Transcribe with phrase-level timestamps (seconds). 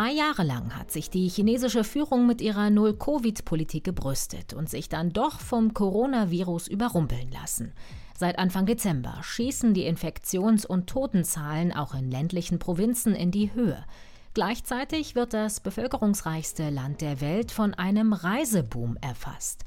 [0.00, 5.12] Drei Jahre lang hat sich die chinesische Führung mit ihrer Null-Covid-Politik gebrüstet und sich dann
[5.12, 7.74] doch vom Coronavirus überrumpeln lassen.
[8.16, 13.84] Seit Anfang Dezember schießen die Infektions- und Totenzahlen auch in ländlichen Provinzen in die Höhe.
[14.32, 19.66] Gleichzeitig wird das bevölkerungsreichste Land der Welt von einem Reiseboom erfasst.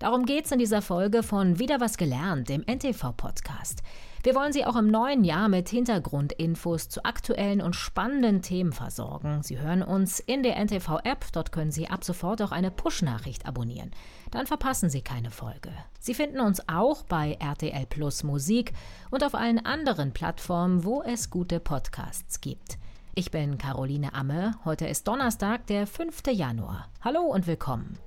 [0.00, 3.82] Darum geht's in dieser Folge von Wieder was gelernt, dem NTV-Podcast.
[4.22, 9.42] Wir wollen Sie auch im neuen Jahr mit Hintergrundinfos zu aktuellen und spannenden Themen versorgen.
[9.42, 11.26] Sie hören uns in der NTV-App.
[11.32, 13.90] Dort können Sie ab sofort auch eine Push-Nachricht abonnieren.
[14.30, 15.70] Dann verpassen Sie keine Folge.
[15.98, 18.72] Sie finden uns auch bei RTL Plus Musik
[19.10, 22.78] und auf allen anderen Plattformen, wo es gute Podcasts gibt.
[23.14, 24.54] Ich bin Caroline Amme.
[24.64, 26.22] Heute ist Donnerstag, der 5.
[26.30, 26.88] Januar.
[27.02, 27.98] Hallo und willkommen.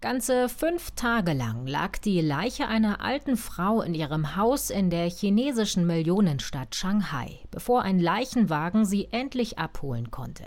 [0.00, 5.10] Ganze fünf Tage lang lag die Leiche einer alten Frau in ihrem Haus in der
[5.10, 10.44] chinesischen Millionenstadt Shanghai, bevor ein Leichenwagen sie endlich abholen konnte.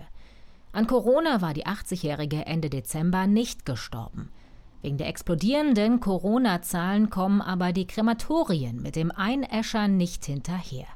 [0.72, 4.32] An Corona war die 80-Jährige Ende Dezember nicht gestorben.
[4.84, 10.88] Wegen der explodierenden Corona-Zahlen kommen aber die Krematorien mit dem Einäschern nicht hinterher.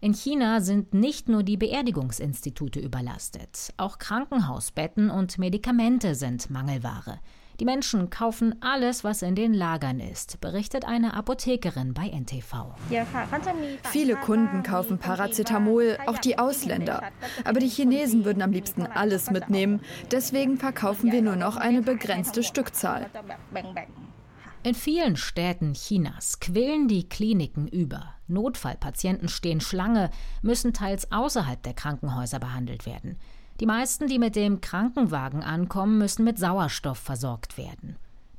[0.00, 7.18] In China sind nicht nur die Beerdigungsinstitute überlastet, auch Krankenhausbetten und Medikamente sind Mangelware.
[7.60, 12.74] Die Menschen kaufen alles, was in den Lagern ist, berichtet eine Apothekerin bei NTV.
[13.82, 17.02] Viele Kunden kaufen Paracetamol, auch die Ausländer.
[17.44, 19.82] Aber die Chinesen würden am liebsten alles mitnehmen.
[20.10, 23.10] Deswegen verkaufen wir nur noch eine begrenzte Stückzahl.
[24.62, 28.14] In vielen Städten Chinas quillen die Kliniken über.
[28.26, 33.18] Notfallpatienten stehen Schlange, müssen teils außerhalb der Krankenhäuser behandelt werden.
[33.60, 37.96] Die meisten, die mit dem Krankenwagen ankommen, müssen mit Sauerstoff versorgt werden.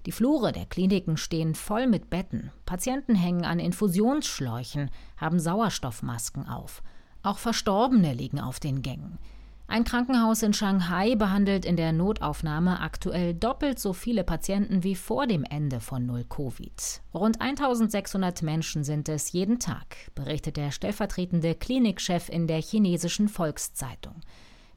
[0.07, 2.51] Die Flure der Kliniken stehen voll mit Betten.
[2.65, 6.81] Patienten hängen an Infusionsschläuchen, haben Sauerstoffmasken auf.
[7.21, 9.19] Auch Verstorbene liegen auf den Gängen.
[9.67, 15.27] Ein Krankenhaus in Shanghai behandelt in der Notaufnahme aktuell doppelt so viele Patienten wie vor
[15.27, 17.01] dem Ende von Null Covid.
[17.13, 24.15] Rund 1600 Menschen sind es jeden Tag, berichtet der stellvertretende Klinikchef in der chinesischen Volkszeitung.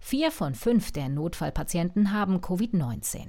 [0.07, 3.21] Vier von fünf der Notfallpatienten haben Covid-19.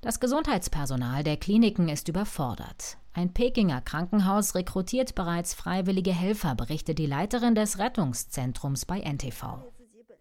[0.00, 2.96] Das Gesundheitspersonal der Kliniken ist überfordert.
[3.12, 9.58] Ein Pekinger Krankenhaus rekrutiert bereits freiwillige Helfer, berichtet die Leiterin des Rettungszentrums bei NTV.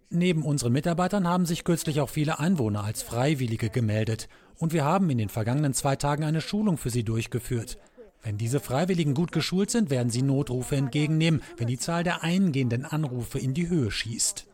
[0.09, 4.27] Neben unseren Mitarbeitern haben sich kürzlich auch viele Einwohner als Freiwillige gemeldet.
[4.57, 7.77] Und wir haben in den vergangenen zwei Tagen eine Schulung für sie durchgeführt.
[8.21, 12.83] Wenn diese Freiwilligen gut geschult sind, werden sie Notrufe entgegennehmen, wenn die Zahl der eingehenden
[12.83, 14.45] Anrufe in die Höhe schießt.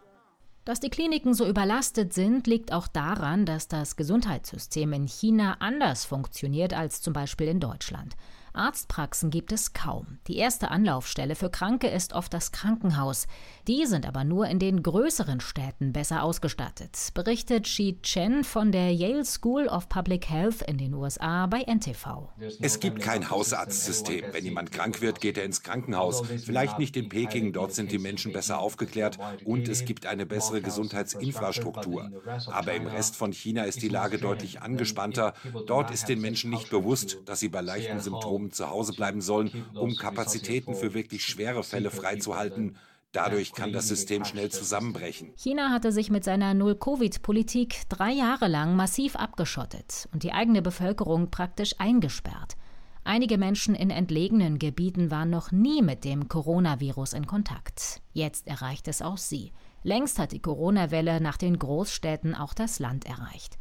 [0.64, 6.06] Dass die Kliniken so überlastet sind, liegt auch daran, dass das Gesundheitssystem in China anders
[6.06, 8.16] funktioniert als zum Beispiel in Deutschland.
[8.54, 10.20] Arztpraxen gibt es kaum.
[10.28, 13.28] Die erste Anlaufstelle für Kranke ist oft das Krankenhaus.
[13.68, 18.94] Die sind aber nur in den größeren Städten besser ausgestattet, berichtet Shi Chen von der
[18.94, 22.30] Yale School of Public Health in den USA bei NTV.
[22.60, 24.26] Es gibt kein Hausarztsystem.
[24.32, 26.22] Wenn jemand krank wird, geht er ins Krankenhaus.
[26.46, 30.62] Vielleicht nicht in Peking, dort sind die Menschen besser aufgeklärt und es gibt eine bessere
[30.62, 32.12] Gesundheitsinfrastruktur.
[32.48, 35.34] Aber im Rest von China ist die Lage deutlich angespannter.
[35.68, 39.66] Dort ist den Menschen nicht bewusst, dass sie bei leichten Symptomen zu Hause bleiben sollen,
[39.76, 42.78] um Kapazitäten für wirklich schwere Fälle freizuhalten.
[43.12, 45.34] Dadurch kann das System schnell zusammenbrechen.
[45.36, 51.30] China hatte sich mit seiner Null-Covid-Politik drei Jahre lang massiv abgeschottet und die eigene Bevölkerung
[51.30, 52.56] praktisch eingesperrt.
[53.04, 58.02] Einige Menschen in entlegenen Gebieten waren noch nie mit dem Coronavirus in Kontakt.
[58.14, 59.52] Jetzt erreicht es auch sie.
[59.84, 63.58] Längst hat die Corona-Welle nach den Großstädten auch das Land erreicht.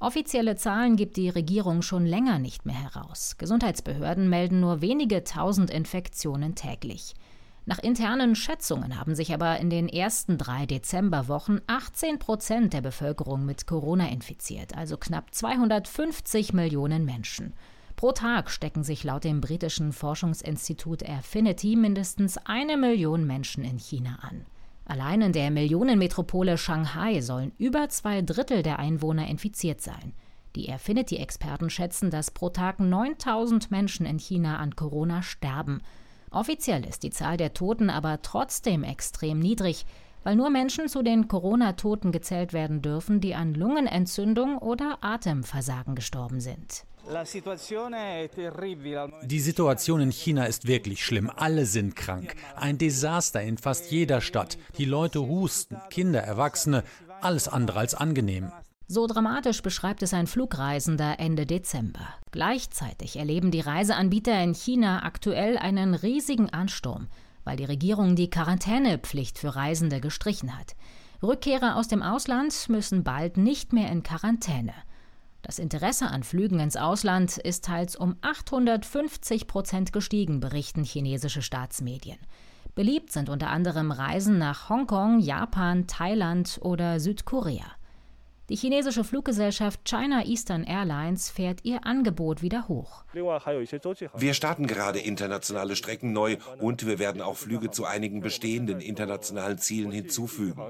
[0.00, 3.36] Offizielle Zahlen gibt die Regierung schon länger nicht mehr heraus.
[3.36, 7.14] Gesundheitsbehörden melden nur wenige tausend Infektionen täglich.
[7.66, 13.44] Nach internen Schätzungen haben sich aber in den ersten drei Dezemberwochen 18 Prozent der Bevölkerung
[13.44, 17.52] mit Corona infiziert, also knapp 250 Millionen Menschen.
[17.96, 24.20] Pro Tag stecken sich laut dem britischen Forschungsinstitut Affinity mindestens eine Million Menschen in China
[24.22, 24.46] an.
[24.88, 30.14] Allein in der Millionenmetropole Shanghai sollen über zwei Drittel der Einwohner infiziert sein.
[30.56, 35.82] Die Affinity-Experten schätzen, dass pro Tag 9000 Menschen in China an Corona sterben.
[36.30, 39.84] Offiziell ist die Zahl der Toten aber trotzdem extrem niedrig,
[40.24, 46.40] weil nur Menschen zu den Corona-Toten gezählt werden dürfen, die an Lungenentzündung oder Atemversagen gestorben
[46.40, 46.84] sind.
[49.22, 51.30] Die Situation in China ist wirklich schlimm.
[51.34, 52.34] Alle sind krank.
[52.54, 54.58] Ein Desaster in fast jeder Stadt.
[54.76, 56.84] Die Leute husten, Kinder, Erwachsene,
[57.22, 58.52] alles andere als angenehm.
[58.88, 62.08] So dramatisch beschreibt es ein Flugreisender Ende Dezember.
[62.30, 67.08] Gleichzeitig erleben die Reiseanbieter in China aktuell einen riesigen Ansturm,
[67.44, 70.76] weil die Regierung die Quarantänepflicht für Reisende gestrichen hat.
[71.22, 74.74] Rückkehrer aus dem Ausland müssen bald nicht mehr in Quarantäne.
[75.42, 82.18] Das Interesse an Flügen ins Ausland ist teils um 850 Prozent gestiegen, berichten chinesische Staatsmedien.
[82.74, 87.77] Beliebt sind unter anderem Reisen nach Hongkong, Japan, Thailand oder Südkorea.
[88.48, 93.04] Die chinesische Fluggesellschaft China Eastern Airlines fährt ihr Angebot wieder hoch.
[93.12, 99.58] Wir starten gerade internationale Strecken neu und wir werden auch Flüge zu einigen bestehenden internationalen
[99.58, 100.62] Zielen hinzufügen.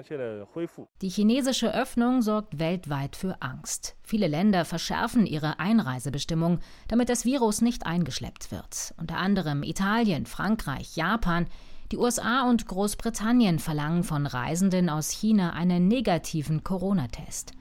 [1.02, 3.94] Die chinesische Öffnung sorgt weltweit für Angst.
[4.02, 6.58] Viele Länder verschärfen ihre Einreisebestimmungen,
[6.88, 8.92] damit das Virus nicht eingeschleppt wird.
[8.96, 11.46] Unter anderem Italien, Frankreich, Japan,
[11.92, 17.52] die USA und Großbritannien verlangen von Reisenden aus China einen negativen Corona-Test.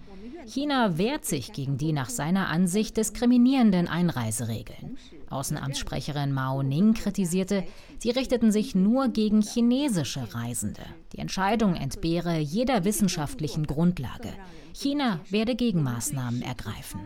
[0.47, 4.97] China wehrt sich gegen die nach seiner Ansicht diskriminierenden Einreiseregeln.
[5.31, 7.65] Außenamtssprecherin Mao Ning kritisierte,
[7.99, 10.83] sie richteten sich nur gegen chinesische Reisende.
[11.13, 14.29] Die Entscheidung entbehre jeder wissenschaftlichen Grundlage.
[14.75, 17.01] China werde Gegenmaßnahmen ergreifen.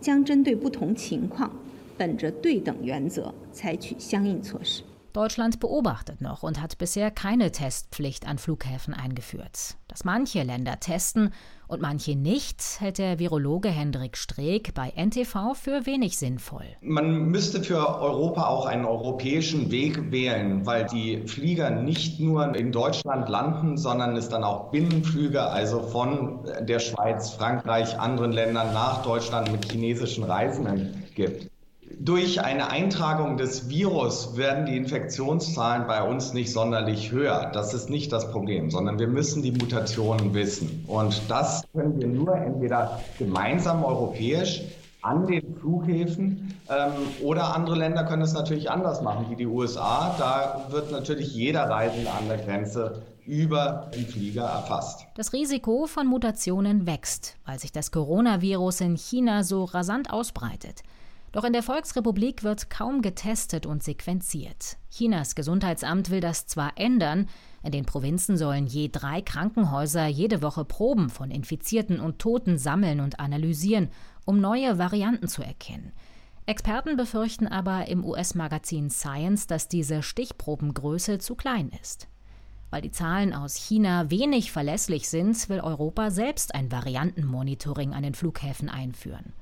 [0.00, 1.50] 将针对不同情况，
[1.96, 4.82] 本着对等原则采取相应措施。
[5.11, 9.75] Deutschland beobachtet noch und hat bisher keine Testpflicht an Flughäfen eingeführt.
[9.87, 11.33] Dass manche Länder testen
[11.67, 16.65] und manche nicht, hält der Virologe Hendrik Streeck bei NTV für wenig sinnvoll.
[16.81, 22.71] Man müsste für Europa auch einen europäischen Weg wählen, weil die Flieger nicht nur in
[22.71, 29.03] Deutschland landen, sondern es dann auch Binnenflüge, also von der Schweiz, Frankreich, anderen Ländern nach
[29.03, 31.50] Deutschland mit chinesischen Reisenden gibt.
[32.03, 37.51] Durch eine Eintragung des Virus werden die Infektionszahlen bei uns nicht sonderlich höher.
[37.53, 40.83] Das ist nicht das Problem, sondern wir müssen die Mutationen wissen.
[40.87, 44.63] Und das können wir nur entweder gemeinsam europäisch
[45.03, 46.91] an den Flughäfen ähm,
[47.23, 50.15] oder andere Länder können es natürlich anders machen, wie die USA.
[50.17, 55.05] Da wird natürlich jeder Reisende an der Grenze über den Flieger erfasst.
[55.15, 60.81] Das Risiko von Mutationen wächst, weil sich das Coronavirus in China so rasant ausbreitet.
[61.31, 64.77] Doch in der Volksrepublik wird kaum getestet und sequenziert.
[64.89, 67.27] Chinas Gesundheitsamt will das zwar ändern,
[67.63, 72.99] in den Provinzen sollen je drei Krankenhäuser jede Woche Proben von Infizierten und Toten sammeln
[72.99, 73.89] und analysieren,
[74.25, 75.93] um neue Varianten zu erkennen.
[76.47, 82.07] Experten befürchten aber im US-Magazin Science, dass diese Stichprobengröße zu klein ist.
[82.71, 88.15] Weil die Zahlen aus China wenig verlässlich sind, will Europa selbst ein Variantenmonitoring an den
[88.15, 89.33] Flughäfen einführen.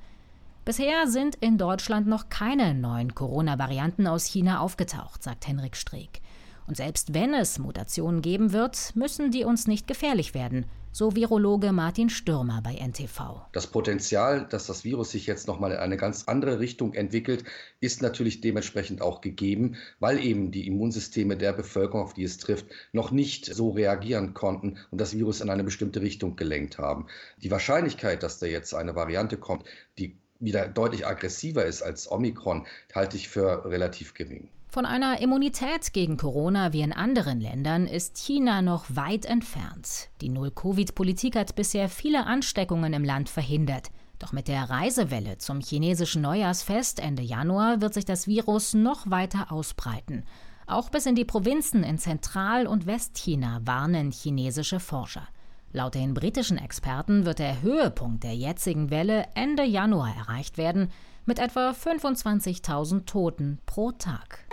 [0.69, 6.21] Bisher sind in Deutschland noch keine neuen Corona-Varianten aus China aufgetaucht, sagt Henrik Streeck.
[6.67, 11.71] Und selbst wenn es Mutationen geben wird, müssen die uns nicht gefährlich werden, so Virologe
[11.71, 13.47] Martin Stürmer bei NTV.
[13.51, 17.45] Das Potenzial, dass das Virus sich jetzt nochmal in eine ganz andere Richtung entwickelt,
[17.79, 22.67] ist natürlich dementsprechend auch gegeben, weil eben die Immunsysteme der Bevölkerung, auf die es trifft,
[22.93, 27.07] noch nicht so reagieren konnten und das Virus in eine bestimmte Richtung gelenkt haben.
[27.41, 29.63] Die Wahrscheinlichkeit, dass da jetzt eine Variante kommt,
[29.97, 34.49] die wieder deutlich aggressiver ist als Omikron, halte ich für relativ gering.
[34.71, 40.09] Von einer Immunität gegen Corona wie in anderen Ländern ist China noch weit entfernt.
[40.21, 43.89] Die Null-Covid-Politik hat bisher viele Ansteckungen im Land verhindert.
[44.19, 49.51] Doch mit der Reisewelle zum chinesischen Neujahrsfest Ende Januar wird sich das Virus noch weiter
[49.51, 50.23] ausbreiten.
[50.67, 55.27] Auch bis in die Provinzen in Zentral- und Westchina warnen chinesische Forscher.
[55.71, 60.89] Laut den britischen Experten wird der Höhepunkt der jetzigen Welle Ende Januar erreicht werden,
[61.25, 64.45] mit etwa 25.000 Toten pro Tag.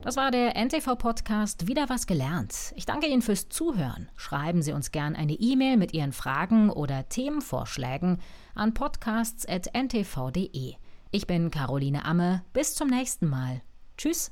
[0.00, 2.72] Das war der NTV-Podcast Wieder was gelernt.
[2.76, 4.08] Ich danke Ihnen fürs Zuhören.
[4.14, 8.20] Schreiben Sie uns gern eine E-Mail mit Ihren Fragen oder Themenvorschlägen
[8.54, 10.74] an podcasts.ntv.de.
[11.10, 12.44] Ich bin Caroline Amme.
[12.52, 13.62] Bis zum nächsten Mal.
[13.96, 14.30] Tschüss.